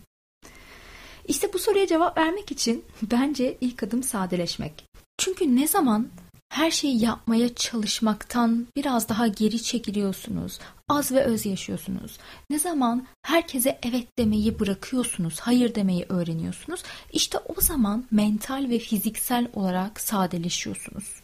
İşte 1.29 1.53
bu 1.53 1.59
soruya 1.59 1.87
cevap 1.87 2.19
vermek 2.19 2.51
için 2.51 2.85
bence 3.03 3.59
ilk 3.61 3.83
adım 3.83 4.03
sadeleşmek. 4.03 4.85
Çünkü 5.19 5.57
ne 5.57 5.69
zaman 5.69 6.09
her 6.51 6.71
şeyi 6.71 7.03
yapmaya 7.03 7.55
çalışmaktan 7.55 8.67
biraz 8.77 9.09
daha 9.09 9.27
geri 9.27 9.63
çekiliyorsunuz, 9.63 10.59
az 10.89 11.13
ve 11.13 11.25
öz 11.25 11.47
yaşıyorsunuz. 11.47 12.19
Ne 12.51 12.59
zaman 12.59 13.07
herkese 13.23 13.79
evet 13.83 14.19
demeyi 14.19 14.61
bırakıyorsunuz, 14.61 15.41
hayır 15.41 15.75
demeyi 15.75 16.07
öğreniyorsunuz. 16.09 16.83
İşte 17.13 17.39
o 17.39 17.61
zaman 17.61 18.05
mental 18.11 18.67
ve 18.71 18.79
fiziksel 18.79 19.49
olarak 19.55 20.01
sadeleşiyorsunuz. 20.01 21.23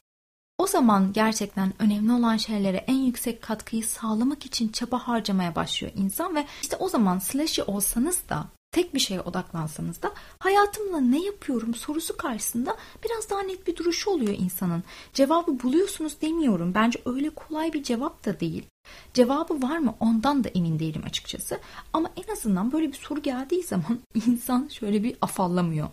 O 0.58 0.66
zaman 0.66 1.12
gerçekten 1.12 1.72
önemli 1.78 2.12
olan 2.12 2.36
şeylere 2.36 2.76
en 2.76 2.98
yüksek 2.98 3.42
katkıyı 3.42 3.84
sağlamak 3.84 4.46
için 4.46 4.68
çaba 4.68 4.98
harcamaya 4.98 5.54
başlıyor 5.54 5.92
insan 5.96 6.34
ve 6.36 6.46
işte 6.62 6.76
o 6.76 6.88
zaman 6.88 7.18
slashy 7.18 7.62
olsanız 7.62 8.28
da 8.28 8.48
tek 8.76 8.94
bir 8.94 9.00
şeye 9.00 9.20
odaklansanız 9.20 10.02
da 10.02 10.12
hayatımla 10.38 11.00
ne 11.00 11.24
yapıyorum 11.24 11.74
sorusu 11.74 12.16
karşısında 12.16 12.76
biraz 13.04 13.30
daha 13.30 13.42
net 13.42 13.66
bir 13.66 13.76
duruşu 13.76 14.10
oluyor 14.10 14.34
insanın. 14.38 14.82
Cevabı 15.14 15.62
buluyorsunuz 15.62 16.20
demiyorum. 16.22 16.74
Bence 16.74 16.98
öyle 17.06 17.30
kolay 17.30 17.72
bir 17.72 17.82
cevap 17.82 18.24
da 18.24 18.40
değil. 18.40 18.66
Cevabı 19.14 19.62
var 19.62 19.78
mı 19.78 19.94
ondan 20.00 20.44
da 20.44 20.48
emin 20.48 20.78
değilim 20.78 21.02
açıkçası. 21.06 21.58
Ama 21.92 22.10
en 22.16 22.32
azından 22.32 22.72
böyle 22.72 22.88
bir 22.88 22.96
soru 22.96 23.22
geldiği 23.22 23.62
zaman 23.62 23.98
insan 24.26 24.68
şöyle 24.68 25.02
bir 25.02 25.16
afallamıyor. 25.20 25.88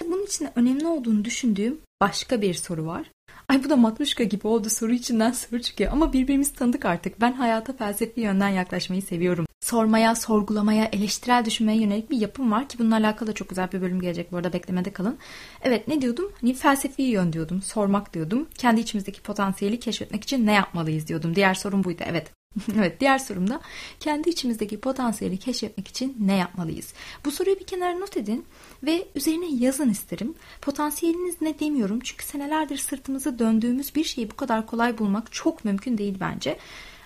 Bunun 0.00 0.24
için 0.24 0.48
önemli 0.56 0.86
olduğunu 0.86 1.24
düşündüğüm 1.24 1.80
başka 2.00 2.42
bir 2.42 2.54
soru 2.54 2.86
var. 2.86 3.10
Ay 3.50 3.64
bu 3.64 3.70
da 3.70 3.76
matruşka 3.76 4.24
gibi 4.24 4.46
oldu 4.46 4.70
soru 4.70 4.92
içinden 4.92 5.32
soru 5.32 5.62
çıkıyor 5.62 5.92
ama 5.92 6.12
birbirimizi 6.12 6.54
tanıdık 6.54 6.84
artık. 6.84 7.20
Ben 7.20 7.32
hayata 7.32 7.72
felsefi 7.72 8.20
yönden 8.20 8.48
yaklaşmayı 8.48 9.02
seviyorum 9.02 9.46
sormaya, 9.60 10.14
sorgulamaya, 10.14 10.88
eleştirel 10.92 11.44
düşünmeye 11.44 11.80
yönelik 11.80 12.10
bir 12.10 12.16
yapım 12.16 12.52
var 12.52 12.68
ki 12.68 12.78
bununla 12.78 12.96
alakalı 12.96 13.34
çok 13.34 13.48
güzel 13.48 13.72
bir 13.72 13.80
bölüm 13.80 14.00
gelecek 14.00 14.32
bu 14.32 14.36
arada 14.36 14.52
beklemede 14.52 14.92
kalın. 14.92 15.18
Evet 15.62 15.88
ne 15.88 16.00
diyordum? 16.00 16.32
Hani 16.40 16.54
felsefi 16.54 17.02
yön 17.02 17.32
diyordum, 17.32 17.62
sormak 17.62 18.14
diyordum. 18.14 18.48
Kendi 18.58 18.80
içimizdeki 18.80 19.22
potansiyeli 19.22 19.80
keşfetmek 19.80 20.24
için 20.24 20.46
ne 20.46 20.52
yapmalıyız 20.52 21.08
diyordum. 21.08 21.34
Diğer 21.34 21.54
sorum 21.54 21.84
buydu 21.84 22.02
evet. 22.06 22.32
evet 22.76 23.00
diğer 23.00 23.18
sorumda 23.18 23.60
kendi 24.00 24.28
içimizdeki 24.28 24.80
potansiyeli 24.80 25.38
keşfetmek 25.38 25.88
için 25.88 26.16
ne 26.20 26.36
yapmalıyız? 26.36 26.94
Bu 27.24 27.30
soruyu 27.30 27.60
bir 27.60 27.66
kenara 27.66 27.98
not 27.98 28.16
edin 28.16 28.46
ve 28.82 29.08
üzerine 29.14 29.46
yazın 29.46 29.90
isterim. 29.90 30.34
Potansiyeliniz 30.62 31.40
ne 31.40 31.58
demiyorum 31.58 32.00
çünkü 32.00 32.24
senelerdir 32.24 32.76
sırtımızı 32.76 33.38
döndüğümüz 33.38 33.94
bir 33.94 34.04
şeyi 34.04 34.30
bu 34.30 34.36
kadar 34.36 34.66
kolay 34.66 34.98
bulmak 34.98 35.32
çok 35.32 35.64
mümkün 35.64 35.98
değil 35.98 36.16
bence. 36.20 36.58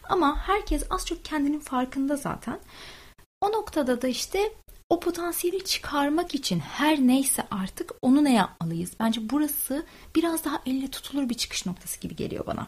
Ama 0.09 0.39
herkes 0.39 0.83
az 0.91 1.07
çok 1.07 1.25
kendinin 1.25 1.61
farkında 1.61 2.17
zaten. 2.17 2.61
O 3.41 3.53
noktada 3.53 4.03
da 4.03 4.09
işte 4.09 4.53
o 4.89 5.01
potansiyeli 5.01 5.65
çıkarmak 5.65 6.35
için 6.35 6.59
her 6.59 6.99
neyse 6.99 7.43
artık 7.51 7.93
onu 8.03 8.25
ne 8.25 8.35
yapmalıyız? 8.35 8.93
Bence 9.01 9.31
burası 9.31 9.87
biraz 10.17 10.45
daha 10.45 10.63
elle 10.67 10.91
tutulur 10.91 11.29
bir 11.29 11.35
çıkış 11.35 11.67
noktası 11.67 12.01
gibi 12.01 12.17
geliyor 12.17 12.47
bana. 12.47 12.67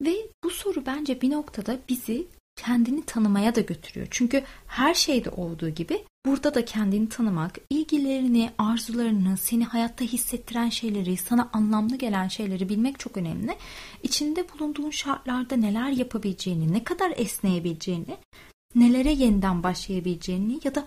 Ve 0.00 0.14
bu 0.44 0.50
soru 0.50 0.86
bence 0.86 1.20
bir 1.20 1.30
noktada 1.30 1.78
bizi 1.88 2.26
kendini 2.56 3.04
tanımaya 3.04 3.54
da 3.54 3.60
götürüyor. 3.60 4.06
Çünkü 4.10 4.42
her 4.66 4.94
şeyde 4.94 5.30
olduğu 5.30 5.68
gibi 5.68 6.04
burada 6.26 6.54
da 6.54 6.64
kendini 6.64 7.08
tanımak, 7.08 7.58
ilgilerini, 7.70 8.50
arzularını, 8.58 9.36
seni 9.36 9.64
hayatta 9.64 10.04
hissettiren 10.04 10.68
şeyleri, 10.68 11.16
sana 11.16 11.50
anlamlı 11.52 11.96
gelen 11.96 12.28
şeyleri 12.28 12.68
bilmek 12.68 12.98
çok 12.98 13.16
önemli. 13.16 13.56
İçinde 14.02 14.46
bulunduğun 14.48 14.90
şartlarda 14.90 15.56
neler 15.56 15.90
yapabileceğini, 15.90 16.72
ne 16.72 16.84
kadar 16.84 17.12
esneyebileceğini, 17.16 18.16
nelere 18.74 19.12
yeniden 19.12 19.62
başlayabileceğini 19.62 20.60
ya 20.64 20.74
da 20.74 20.86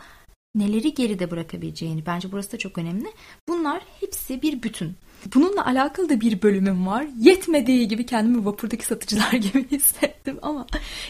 neleri 0.55 0.93
geride 0.93 1.31
bırakabileceğini 1.31 2.05
bence 2.05 2.31
burası 2.31 2.51
da 2.51 2.57
çok 2.57 2.77
önemli. 2.77 3.07
Bunlar 3.47 3.81
hepsi 3.99 4.41
bir 4.41 4.63
bütün. 4.63 4.95
Bununla 5.35 5.65
alakalı 5.65 6.09
da 6.09 6.21
bir 6.21 6.41
bölümüm 6.41 6.87
var. 6.87 7.07
Yetmediği 7.19 7.87
gibi 7.87 8.05
kendimi 8.05 8.45
vapurdaki 8.45 8.85
satıcılar 8.85 9.31
gibi 9.31 9.67
hissettim 9.71 10.39
ama 10.41 10.67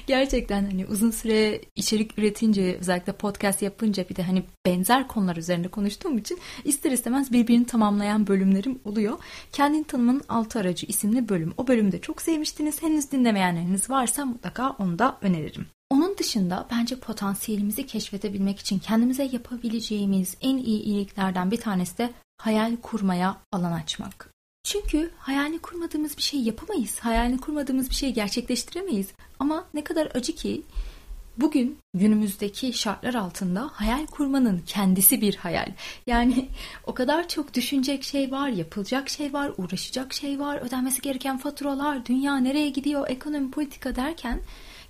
gerçekten 0.08 0.66
hani 0.66 0.86
uzun 0.86 1.12
süre 1.12 1.62
içerik 1.76 2.20
üretince 2.20 2.78
özellikle 2.80 3.14
podcast 3.14 3.62
yapınca 3.62 4.10
bir 4.10 4.16
de 4.16 4.24
hani 4.24 4.44
benzer 4.66 5.08
konular 5.08 5.36
üzerinde 5.36 5.68
konuştuğum 5.68 6.18
için 6.18 6.40
ister 6.64 6.92
istemez 6.92 7.32
birbirini 7.32 7.66
tamamlayan 7.66 8.28
bölümlerim 8.28 8.80
oluyor. 8.86 9.18
Kendini 9.52 9.84
tanımanın 9.84 10.22
altı 10.30 10.60
aracı 10.60 10.86
isimli 10.86 11.30
bölüm. 11.30 11.54
O 11.58 11.68
bölümü 11.68 11.92
de 11.92 12.02
çok 12.02 12.22
sevmiştiniz. 12.22 12.82
Henüz 12.82 13.12
dinlemeyenleriniz 13.12 13.90
varsa 13.90 14.26
mutlaka 14.26 14.70
onu 14.70 15.00
da 15.00 15.18
öneririm. 15.22 15.66
Onun 15.90 16.18
dışında 16.18 16.68
bence 16.72 17.00
potansiyelimizi 17.00 17.86
keşfedebilmek 17.86 18.60
için 18.60 18.80
kendimize 18.80 19.30
yapabileceğimiz 19.32 20.38
en 20.42 20.58
iyi 20.58 20.82
iyiliklerden 20.82 21.52
bir 21.52 21.58
tanesi 21.58 21.98
de 21.98 22.10
hayal 22.38 22.75
kurmaya 22.75 23.38
alan 23.51 23.72
açmak. 23.72 24.29
Çünkü 24.63 25.12
hayalini 25.17 25.60
kurmadığımız 25.60 26.17
bir 26.17 26.22
şey 26.22 26.39
yapamayız. 26.39 27.00
Hayalini 27.00 27.38
kurmadığımız 27.38 27.89
bir 27.89 27.96
şeyi 27.96 28.13
gerçekleştiremeyiz. 28.13 29.08
Ama 29.39 29.65
ne 29.74 29.84
kadar 29.84 30.12
acı 30.15 30.36
ki 30.36 30.63
bugün 31.38 31.77
günümüzdeki 31.94 32.74
şartlar 32.74 33.13
altında 33.13 33.70
hayal 33.74 34.06
kurmanın 34.06 34.62
kendisi 34.65 35.22
bir 35.22 35.36
hayal. 35.36 35.72
Yani 36.08 36.50
o 36.86 36.94
kadar 36.94 37.27
çok 37.27 37.53
düşünecek 37.53 38.03
şey 38.03 38.32
var, 38.32 38.50
yapılacak 38.50 39.10
şey 39.10 39.34
var, 39.34 39.51
uğraşacak 39.58 40.13
şey 40.13 40.39
var, 40.39 40.58
ödenmesi 40.58 41.01
gereken 41.01 41.38
faturalar, 41.38 42.06
dünya 42.06 42.38
nereye 42.38 42.70
gidiyor, 42.70 43.10
ekonomi 43.10 43.51
politika 43.51 43.96
derken 43.96 44.39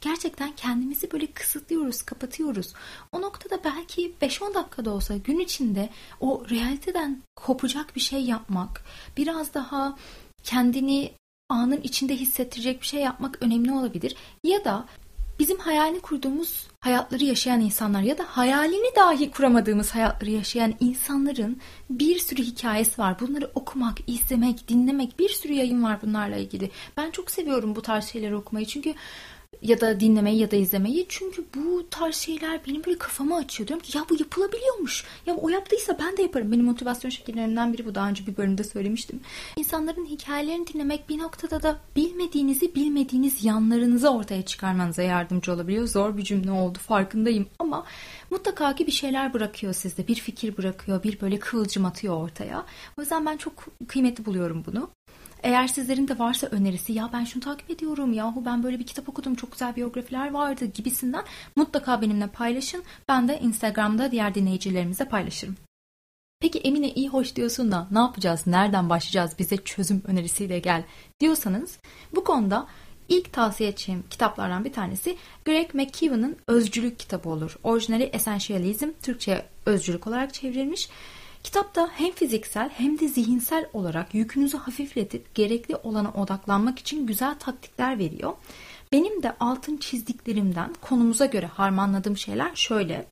gerçekten 0.02 0.52
kendimizi 0.56 1.12
böyle 1.12 1.28
kısıtlıyoruz, 1.28 2.02
kapatıyoruz. 2.02 2.74
O 3.12 3.22
noktada 3.22 3.64
belki 3.64 4.14
5-10 4.22 4.54
dakikada 4.54 4.92
olsa 4.92 5.18
gün 5.18 5.40
içinde 5.40 5.90
o 6.20 6.46
realiteden 6.50 7.22
kopacak 7.36 7.96
bir 7.96 8.02
şey 8.02 8.22
yapmak, 8.22 8.84
biraz 9.18 9.54
daha 9.54 9.98
kendini 10.44 11.12
anın 11.50 11.82
içinde 11.82 12.16
hissettirecek 12.16 12.82
bir 12.82 12.88
şey 12.88 13.02
yapmak 13.02 13.42
önemli 13.42 13.72
olabilir. 13.72 14.16
Ya 14.44 14.66
da 14.66 14.86
bizim 15.40 15.60
hayalini 15.60 16.00
kurduğumuz 16.00 16.68
hayatları 16.80 17.24
yaşayan 17.24 17.62
insanlar 17.62 18.02
ya 18.02 18.18
da 18.18 18.24
hayalini 18.24 18.96
dahi 18.96 19.32
kuramadığımız 19.32 19.92
hayatları 19.92 20.32
yaşayan 20.32 20.74
insanların 20.80 21.62
bir 21.90 22.20
sürü 22.20 22.42
hikayesi 22.42 23.02
var. 23.02 23.20
Bunları 23.20 23.52
okumak, 23.56 23.98
izlemek, 24.08 24.68
dinlemek 24.68 25.20
bir 25.20 25.30
sürü 25.30 25.54
yayın 25.54 25.84
var 25.84 26.00
bunlarla 26.02 26.36
ilgili. 26.36 26.72
Ben 26.98 27.12
çok 27.12 27.32
seviyorum 27.32 27.76
bu 27.76 27.82
tarz 27.82 28.06
şeyleri 28.06 28.36
okumayı 28.36 28.66
çünkü 28.66 28.94
ya 29.62 29.82
da 29.82 30.00
dinlemeyi 30.00 30.40
ya 30.40 30.52
da 30.52 30.56
izlemeyi. 30.56 31.06
Çünkü 31.10 31.46
bu 31.56 31.90
tarz 31.90 32.16
şeyler 32.16 32.60
benim 32.68 32.86
böyle 32.86 32.98
kafamı 32.98 33.36
açıyor. 33.36 33.68
Diyorum 33.68 33.86
ki 33.86 33.98
ya 33.98 34.06
bu 34.10 34.14
yapılabiliyormuş. 34.14 35.06
Ya 35.26 35.36
o 35.36 35.50
yaptıysa 35.50 35.98
ben 36.00 36.18
de 36.18 36.22
yaparım. 36.22 36.52
Benim 36.52 36.66
motivasyon 36.66 37.12
şekillerimden 37.12 37.74
biri 37.74 37.86
bu. 37.86 37.96
Daha 37.96 38.10
önce 38.10 38.28
bir 38.28 38.38
bölümde 38.38 38.64
söylemiştim. 38.64 39.20
İnsanların 39.56 40.06
hikayelerini 40.06 40.68
dinlemek 40.68 41.10
bir 41.10 41.18
noktada 41.18 41.64
da 41.64 41.80
bilmediğinizi 41.96 42.76
bilmediğiniz 42.76 43.46
yanlarınızı 43.46 44.10
ortaya 44.10 44.46
çıkarmanıza 44.46 45.02
yardımcı 45.02 45.54
olabiliyor. 45.54 45.88
Zor 45.88 46.18
bir 46.18 46.24
cümle 46.24 46.52
oldu 46.52 46.78
farkındayım 46.80 47.48
ama 47.60 47.86
mutlaka 48.32 48.76
ki 48.76 48.88
bir 48.88 48.92
şeyler 48.92 49.34
bırakıyor 49.34 49.74
sizde. 49.74 50.08
Bir 50.08 50.16
fikir 50.16 50.58
bırakıyor, 50.58 51.04
bir 51.04 51.22
böyle 51.22 51.40
kıvılcım 51.40 51.86
atıyor 51.86 52.24
ortaya. 52.24 52.66
O 52.98 53.02
yüzden 53.02 53.26
ben 53.26 53.38
çok 53.38 53.66
kıymetli 53.88 54.26
buluyorum 54.26 54.64
bunu. 54.66 54.90
Eğer 55.48 55.68
sizlerin 55.68 56.08
de 56.08 56.20
varsa 56.20 56.48
önerisi 56.48 56.94
ya 56.94 57.10
ben 57.14 57.24
şunu 57.24 57.44
takip 57.44 57.70
ediyorum 57.70 58.14
yahu 58.14 58.46
ben 58.46 58.64
böyle 58.64 58.80
bir 58.80 58.86
kitap 58.86 59.10
okudum 59.10 59.36
çok 59.36 59.52
güzel 59.52 59.76
biyografiler 59.76 60.32
vardı 60.32 60.66
gibisinden 60.66 61.24
mutlaka 61.56 62.02
benimle 62.02 62.28
paylaşın. 62.28 62.84
Ben 63.08 63.28
de 63.28 63.40
Instagram'da 63.40 64.12
diğer 64.12 64.36
dinleyicilerimize 64.36 65.06
paylaşırım. 65.06 65.56
Peki 66.40 66.60
Emine 66.60 66.94
iyi 66.94 67.10
hoş 67.10 67.36
diyorsun 67.36 67.72
da 67.72 67.88
ne 67.92 68.00
yapacağız, 68.00 68.48
nereden 68.48 68.90
başlayacağız, 68.90 69.40
bize 69.40 69.58
çözüm 69.58 70.04
önerisiyle 70.08 70.60
gel 70.60 70.84
diyorsanız 71.20 71.80
bu 72.16 72.24
konuda 72.24 72.68
ilk 73.10 73.34
tavsiye 73.34 73.70
edeceğim 73.70 74.04
kitaplardan 74.10 74.66
bir 74.66 74.74
tanesi 74.74 75.18
Greg 75.46 75.74
McKeown'ın 75.74 76.38
Özcülük 76.48 77.00
kitabı 77.00 77.30
olur. 77.30 77.58
Orijinali 77.64 78.04
Essentialism, 78.04 78.90
Türkçe'ye 79.02 79.46
özcülük 79.66 80.08
olarak 80.08 80.34
çevrilmiş. 80.34 80.90
Kitapta 81.48 81.90
hem 81.94 82.12
fiziksel 82.12 82.70
hem 82.70 83.00
de 83.00 83.08
zihinsel 83.08 83.70
olarak 83.74 84.14
yükünüzü 84.14 84.58
hafifletip 84.58 85.36
gerekli 85.36 85.76
olana 85.76 86.12
odaklanmak 86.12 86.80
için 86.80 87.08
güzel 87.08 87.40
taktikler 87.40 88.00
veriyor. 88.00 88.34
Benim 88.92 89.24
de 89.24 89.36
altın 89.40 89.78
çizdiklerimden 89.78 90.74
konumuza 90.82 91.26
göre 91.26 91.46
harmanladığım 91.46 92.18
şeyler 92.18 92.56
şöyle. 92.56 93.08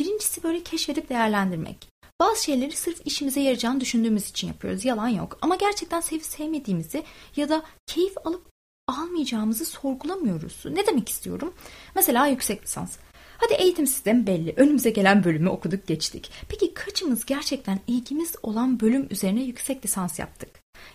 Birincisi 0.00 0.42
böyle 0.42 0.62
keşfedip 0.62 1.08
değerlendirmek. 1.08 1.88
Bazı 2.20 2.44
şeyleri 2.44 2.72
sırf 2.72 3.00
işimize 3.04 3.40
yarayacağını 3.40 3.80
düşündüğümüz 3.80 4.30
için 4.30 4.48
yapıyoruz. 4.48 4.84
Yalan 4.84 5.08
yok. 5.08 5.38
Ama 5.42 5.56
gerçekten 5.56 6.00
sevip 6.00 6.24
sevmediğimizi 6.24 7.04
ya 7.36 7.48
da 7.48 7.62
keyif 7.86 8.26
alıp 8.26 8.46
almayacağımızı 8.88 9.64
sorgulamıyoruz. 9.64 10.62
Ne 10.64 10.86
demek 10.86 11.08
istiyorum? 11.08 11.54
Mesela 11.94 12.26
yüksek 12.26 12.62
lisans. 12.62 12.96
Hadi 13.40 13.52
eğitim 13.52 13.86
sistemi 13.86 14.26
belli. 14.26 14.54
Önümüze 14.56 14.90
gelen 14.90 15.24
bölümü 15.24 15.48
okuduk 15.48 15.86
geçtik. 15.86 16.30
Peki 16.48 16.74
kaçımız 16.74 17.24
gerçekten 17.24 17.80
ilgimiz 17.86 18.36
olan 18.42 18.80
bölüm 18.80 19.06
üzerine 19.10 19.42
yüksek 19.42 19.84
lisans 19.84 20.18
yaptık? 20.18 20.50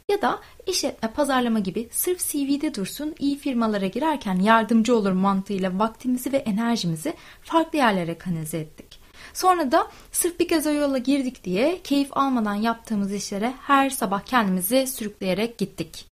Ya 0.10 0.22
da 0.22 0.40
işletme, 0.68 1.12
pazarlama 1.12 1.60
gibi 1.60 1.90
sırf 1.92 2.20
CV'de 2.20 2.76
dursun 2.76 3.16
iyi 3.20 3.38
firmalara 3.38 3.88
girerken 3.88 4.36
yardımcı 4.36 4.96
olur 4.96 5.12
mantığıyla 5.12 5.80
vaktimizi 5.80 6.32
ve 6.32 6.38
enerjimizi 6.38 7.14
farklı 7.42 7.78
yerlere 7.78 8.18
kanalize 8.18 8.58
ettik. 8.58 9.00
Sonra 9.34 9.72
da 9.72 9.88
sırf 10.12 10.40
bir 10.40 10.48
kez 10.48 10.68
o 10.68 10.72
yola 10.72 10.98
girdik 10.98 11.44
diye 11.44 11.80
keyif 11.84 12.18
almadan 12.18 12.56
yaptığımız 12.56 13.14
işlere 13.14 13.54
her 13.62 13.90
sabah 13.90 14.22
kendimizi 14.22 14.88
sürükleyerek 14.88 15.58
gittik. 15.58 16.06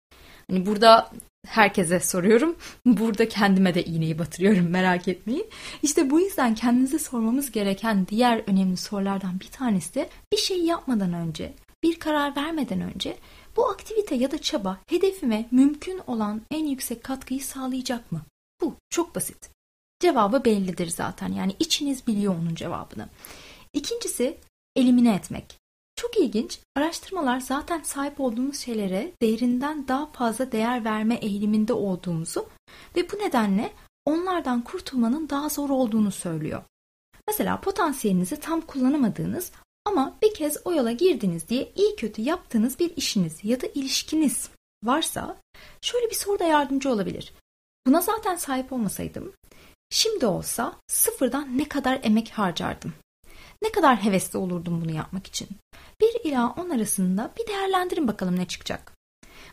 Hani 0.51 0.67
burada 0.67 1.11
herkese 1.47 2.01
soruyorum. 2.01 2.57
Burada 2.87 3.29
kendime 3.29 3.75
de 3.75 3.85
iğneyi 3.85 4.19
batırıyorum 4.19 4.69
merak 4.69 5.09
etmeyin. 5.09 5.47
İşte 5.83 6.11
bu 6.11 6.21
yüzden 6.21 6.55
kendinize 6.55 6.99
sormamız 6.99 7.53
gereken 7.53 8.07
diğer 8.07 8.43
önemli 8.47 8.77
sorulardan 8.77 9.41
bir 9.41 9.49
tanesi 9.49 9.95
de 9.95 10.09
bir 10.33 10.39
şey 10.39 10.65
yapmadan 10.65 11.13
önce, 11.13 11.53
bir 11.83 11.99
karar 11.99 12.37
vermeden 12.37 12.81
önce 12.81 13.17
bu 13.57 13.69
aktivite 13.69 14.15
ya 14.15 14.31
da 14.31 14.39
çaba 14.39 14.79
hedefime 14.89 15.49
mümkün 15.51 16.01
olan 16.07 16.43
en 16.51 16.67
yüksek 16.67 17.05
katkıyı 17.05 17.45
sağlayacak 17.45 18.13
mı? 18.13 18.23
Bu 18.61 18.75
çok 18.91 19.15
basit. 19.15 19.51
Cevabı 20.01 20.45
bellidir 20.45 20.87
zaten. 20.87 21.33
Yani 21.33 21.57
içiniz 21.59 22.07
biliyor 22.07 22.35
onun 22.35 22.55
cevabını. 22.55 23.09
İkincisi 23.75 24.37
elimine 24.77 25.15
etmek. 25.15 25.60
Çok 26.01 26.17
ilginç. 26.17 26.61
Araştırmalar 26.77 27.41
zaten 27.41 27.83
sahip 27.83 28.21
olduğumuz 28.21 28.59
şeylere 28.59 29.13
değerinden 29.23 29.89
daha 29.89 30.07
fazla 30.07 30.53
değer 30.53 30.85
verme 30.85 31.15
eğiliminde 31.15 31.73
olduğumuzu 31.73 32.49
ve 32.97 33.11
bu 33.13 33.17
nedenle 33.17 33.73
onlardan 34.05 34.65
kurtulmanın 34.65 35.29
daha 35.29 35.49
zor 35.49 35.71
olduğunu 35.71 36.11
söylüyor. 36.11 36.63
Mesela 37.29 37.61
potansiyelinizi 37.61 38.41
tam 38.41 38.61
kullanamadığınız 38.61 39.53
ama 39.85 40.17
bir 40.23 40.35
kez 40.35 40.57
o 40.65 40.73
yola 40.73 40.93
girdiniz 40.93 41.49
diye 41.49 41.73
iyi 41.77 41.97
kötü 41.97 42.23
yaptığınız 42.23 42.79
bir 42.79 42.97
işiniz 42.97 43.45
ya 43.45 43.61
da 43.61 43.67
ilişkiniz 43.67 44.51
varsa 44.85 45.37
şöyle 45.83 46.11
bir 46.11 46.17
soruda 46.17 46.45
yardımcı 46.45 46.91
olabilir. 46.91 47.33
Buna 47.87 48.01
zaten 48.01 48.37
sahip 48.37 48.73
olmasaydım 48.73 49.33
şimdi 49.91 50.27
olsa 50.27 50.77
sıfırdan 50.89 51.59
ne 51.59 51.69
kadar 51.69 52.01
emek 52.03 52.31
harcardım? 52.31 52.93
Ne 53.63 53.73
kadar 53.73 54.05
hevesli 54.05 54.39
olurdum 54.39 54.81
bunu 54.81 54.93
yapmak 54.93 55.27
için? 55.27 55.49
1 56.01 56.29
ila 56.31 56.55
10 56.57 56.71
arasında 56.71 57.31
bir 57.39 57.47
değerlendirin 57.47 58.09
bakalım 58.09 58.39
ne 58.39 58.49
çıkacak. 58.49 59.01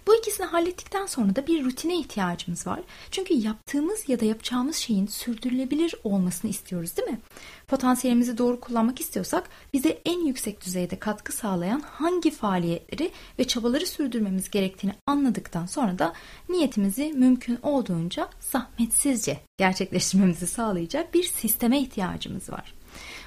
Bu 0.07 0.15
ikisini 0.15 0.45
hallettikten 0.45 1.05
sonra 1.05 1.35
da 1.35 1.47
bir 1.47 1.65
rutine 1.65 1.97
ihtiyacımız 1.99 2.67
var. 2.67 2.79
Çünkü 3.11 3.33
yaptığımız 3.33 4.09
ya 4.09 4.19
da 4.19 4.25
yapacağımız 4.25 4.75
şeyin 4.75 5.07
sürdürülebilir 5.07 5.95
olmasını 6.03 6.51
istiyoruz 6.51 6.97
değil 6.97 7.09
mi? 7.09 7.19
Potansiyelimizi 7.67 8.37
doğru 8.37 8.59
kullanmak 8.59 8.99
istiyorsak 8.99 9.49
bize 9.73 10.01
en 10.05 10.25
yüksek 10.25 10.65
düzeyde 10.65 10.99
katkı 10.99 11.33
sağlayan 11.33 11.79
hangi 11.79 12.31
faaliyetleri 12.31 13.11
ve 13.39 13.43
çabaları 13.43 13.85
sürdürmemiz 13.85 14.49
gerektiğini 14.49 14.93
anladıktan 15.07 15.65
sonra 15.65 15.99
da 15.99 16.13
niyetimizi 16.49 17.13
mümkün 17.13 17.59
olduğunca 17.63 18.29
zahmetsizce 18.39 19.39
gerçekleştirmemizi 19.57 20.47
sağlayacak 20.47 21.13
bir 21.13 21.23
sisteme 21.23 21.79
ihtiyacımız 21.79 22.49
var. 22.49 22.73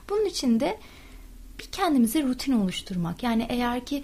Bunun 0.08 0.24
için 0.24 0.60
de 0.60 0.78
bir 1.60 1.64
kendimize 1.64 2.22
rutin 2.22 2.52
oluşturmak. 2.52 3.22
Yani 3.22 3.46
eğer 3.48 3.84
ki 3.86 4.02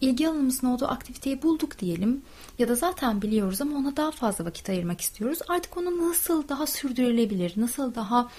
ilgi 0.00 0.28
alanımızın 0.28 0.66
olduğu 0.66 0.86
aktiviteyi 0.86 1.42
bulduk 1.42 1.78
diyelim 1.78 2.22
ya 2.58 2.68
da 2.68 2.74
zaten 2.74 3.22
biliyoruz 3.22 3.60
ama 3.60 3.78
ona 3.78 3.96
daha 3.96 4.10
fazla 4.10 4.44
vakit 4.44 4.70
ayırmak 4.70 5.00
istiyoruz. 5.00 5.38
Artık 5.48 5.76
onu 5.76 6.08
nasıl 6.08 6.48
daha 6.48 6.66
sürdürülebilir, 6.66 7.52
nasıl 7.56 7.94
daha 7.94 8.30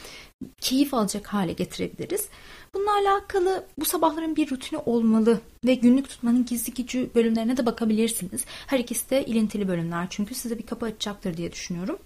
keyif 0.62 0.94
alacak 0.94 1.28
hale 1.28 1.54
getirebiliriz? 1.54 2.28
Bununla 2.74 2.94
alakalı 2.94 3.66
bu 3.80 3.86
sabahların 3.86 4.36
bir 4.36 4.50
rutini 4.50 4.80
olmalı 4.80 5.42
ve 5.66 5.76
günlük 5.76 6.10
tutmanın 6.10 6.46
gizli 6.46 6.74
gücü 6.74 7.10
bölümlerine 7.16 7.58
de 7.58 7.66
bakabilirsiniz. 7.66 8.46
Her 8.68 8.80
ikisi 8.80 9.10
de 9.10 9.26
ilintili 9.26 9.68
bölümler 9.68 10.08
çünkü 10.10 10.36
size 10.36 10.58
bir 10.58 10.66
kapı 10.66 10.86
açacaktır 10.86 11.38
diye 11.38 11.52
düşünüyorum. 11.52 12.00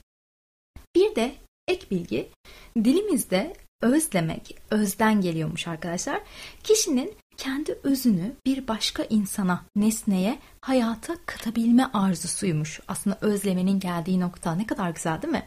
Bir 0.95 1.15
de 1.15 1.35
ek 1.67 1.85
bilgi 1.91 2.29
dilimizde 2.75 3.53
özlemek 3.81 4.55
özden 4.71 5.21
geliyormuş 5.21 5.67
arkadaşlar. 5.67 6.21
Kişinin 6.63 7.13
kendi 7.37 7.79
özünü 7.83 8.31
bir 8.45 8.67
başka 8.67 9.03
insana, 9.03 9.65
nesneye, 9.75 10.39
hayata 10.61 11.15
katabilme 11.25 11.85
arzusuymuş. 11.93 12.79
Aslında 12.87 13.17
özlemenin 13.21 13.79
geldiği 13.79 14.19
nokta 14.19 14.55
ne 14.55 14.67
kadar 14.67 14.89
güzel 14.89 15.21
değil 15.21 15.31
mi? 15.31 15.45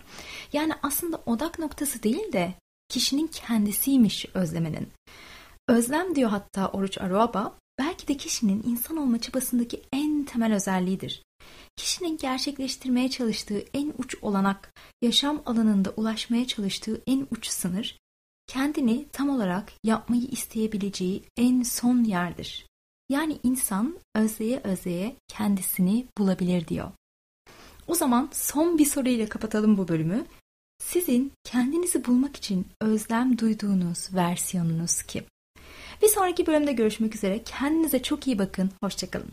Yani 0.52 0.72
aslında 0.82 1.22
odak 1.26 1.58
noktası 1.58 2.02
değil 2.02 2.32
de 2.32 2.54
kişinin 2.88 3.26
kendisiymiş 3.26 4.26
özlemenin. 4.34 4.88
Özlem 5.68 6.14
diyor 6.14 6.30
hatta 6.30 6.68
Oruç 6.68 6.98
Aruaba, 6.98 7.54
belki 7.78 8.08
de 8.08 8.16
kişinin 8.16 8.62
insan 8.66 8.96
olma 8.96 9.20
çabasındaki 9.20 9.82
en 9.92 10.24
temel 10.24 10.54
özelliğidir. 10.54 11.22
Kişinin 11.76 12.16
gerçekleştirmeye 12.16 13.10
çalıştığı 13.10 13.64
en 13.74 13.92
uç 13.98 14.16
olanak, 14.22 14.74
yaşam 15.02 15.42
alanında 15.46 15.90
ulaşmaya 15.96 16.46
çalıştığı 16.46 17.02
en 17.06 17.26
uç 17.30 17.46
sınır, 17.46 17.98
kendini 18.52 19.06
tam 19.12 19.28
olarak 19.28 19.72
yapmayı 19.84 20.22
isteyebileceği 20.22 21.24
en 21.36 21.62
son 21.62 22.04
yerdir. 22.04 22.66
Yani 23.08 23.38
insan 23.42 23.98
özleye 24.14 24.60
özleye 24.64 25.16
kendisini 25.28 26.06
bulabilir 26.18 26.68
diyor. 26.68 26.90
O 27.86 27.94
zaman 27.94 28.28
son 28.32 28.78
bir 28.78 28.84
soruyla 28.84 29.28
kapatalım 29.28 29.78
bu 29.78 29.88
bölümü. 29.88 30.26
Sizin 30.78 31.32
kendinizi 31.44 32.04
bulmak 32.04 32.36
için 32.36 32.66
özlem 32.80 33.38
duyduğunuz 33.38 34.14
versiyonunuz 34.14 35.02
kim? 35.02 35.24
Bir 36.02 36.08
sonraki 36.08 36.46
bölümde 36.46 36.72
görüşmek 36.72 37.14
üzere. 37.14 37.42
Kendinize 37.44 38.02
çok 38.02 38.26
iyi 38.26 38.38
bakın. 38.38 38.70
Hoşçakalın. 38.82 39.32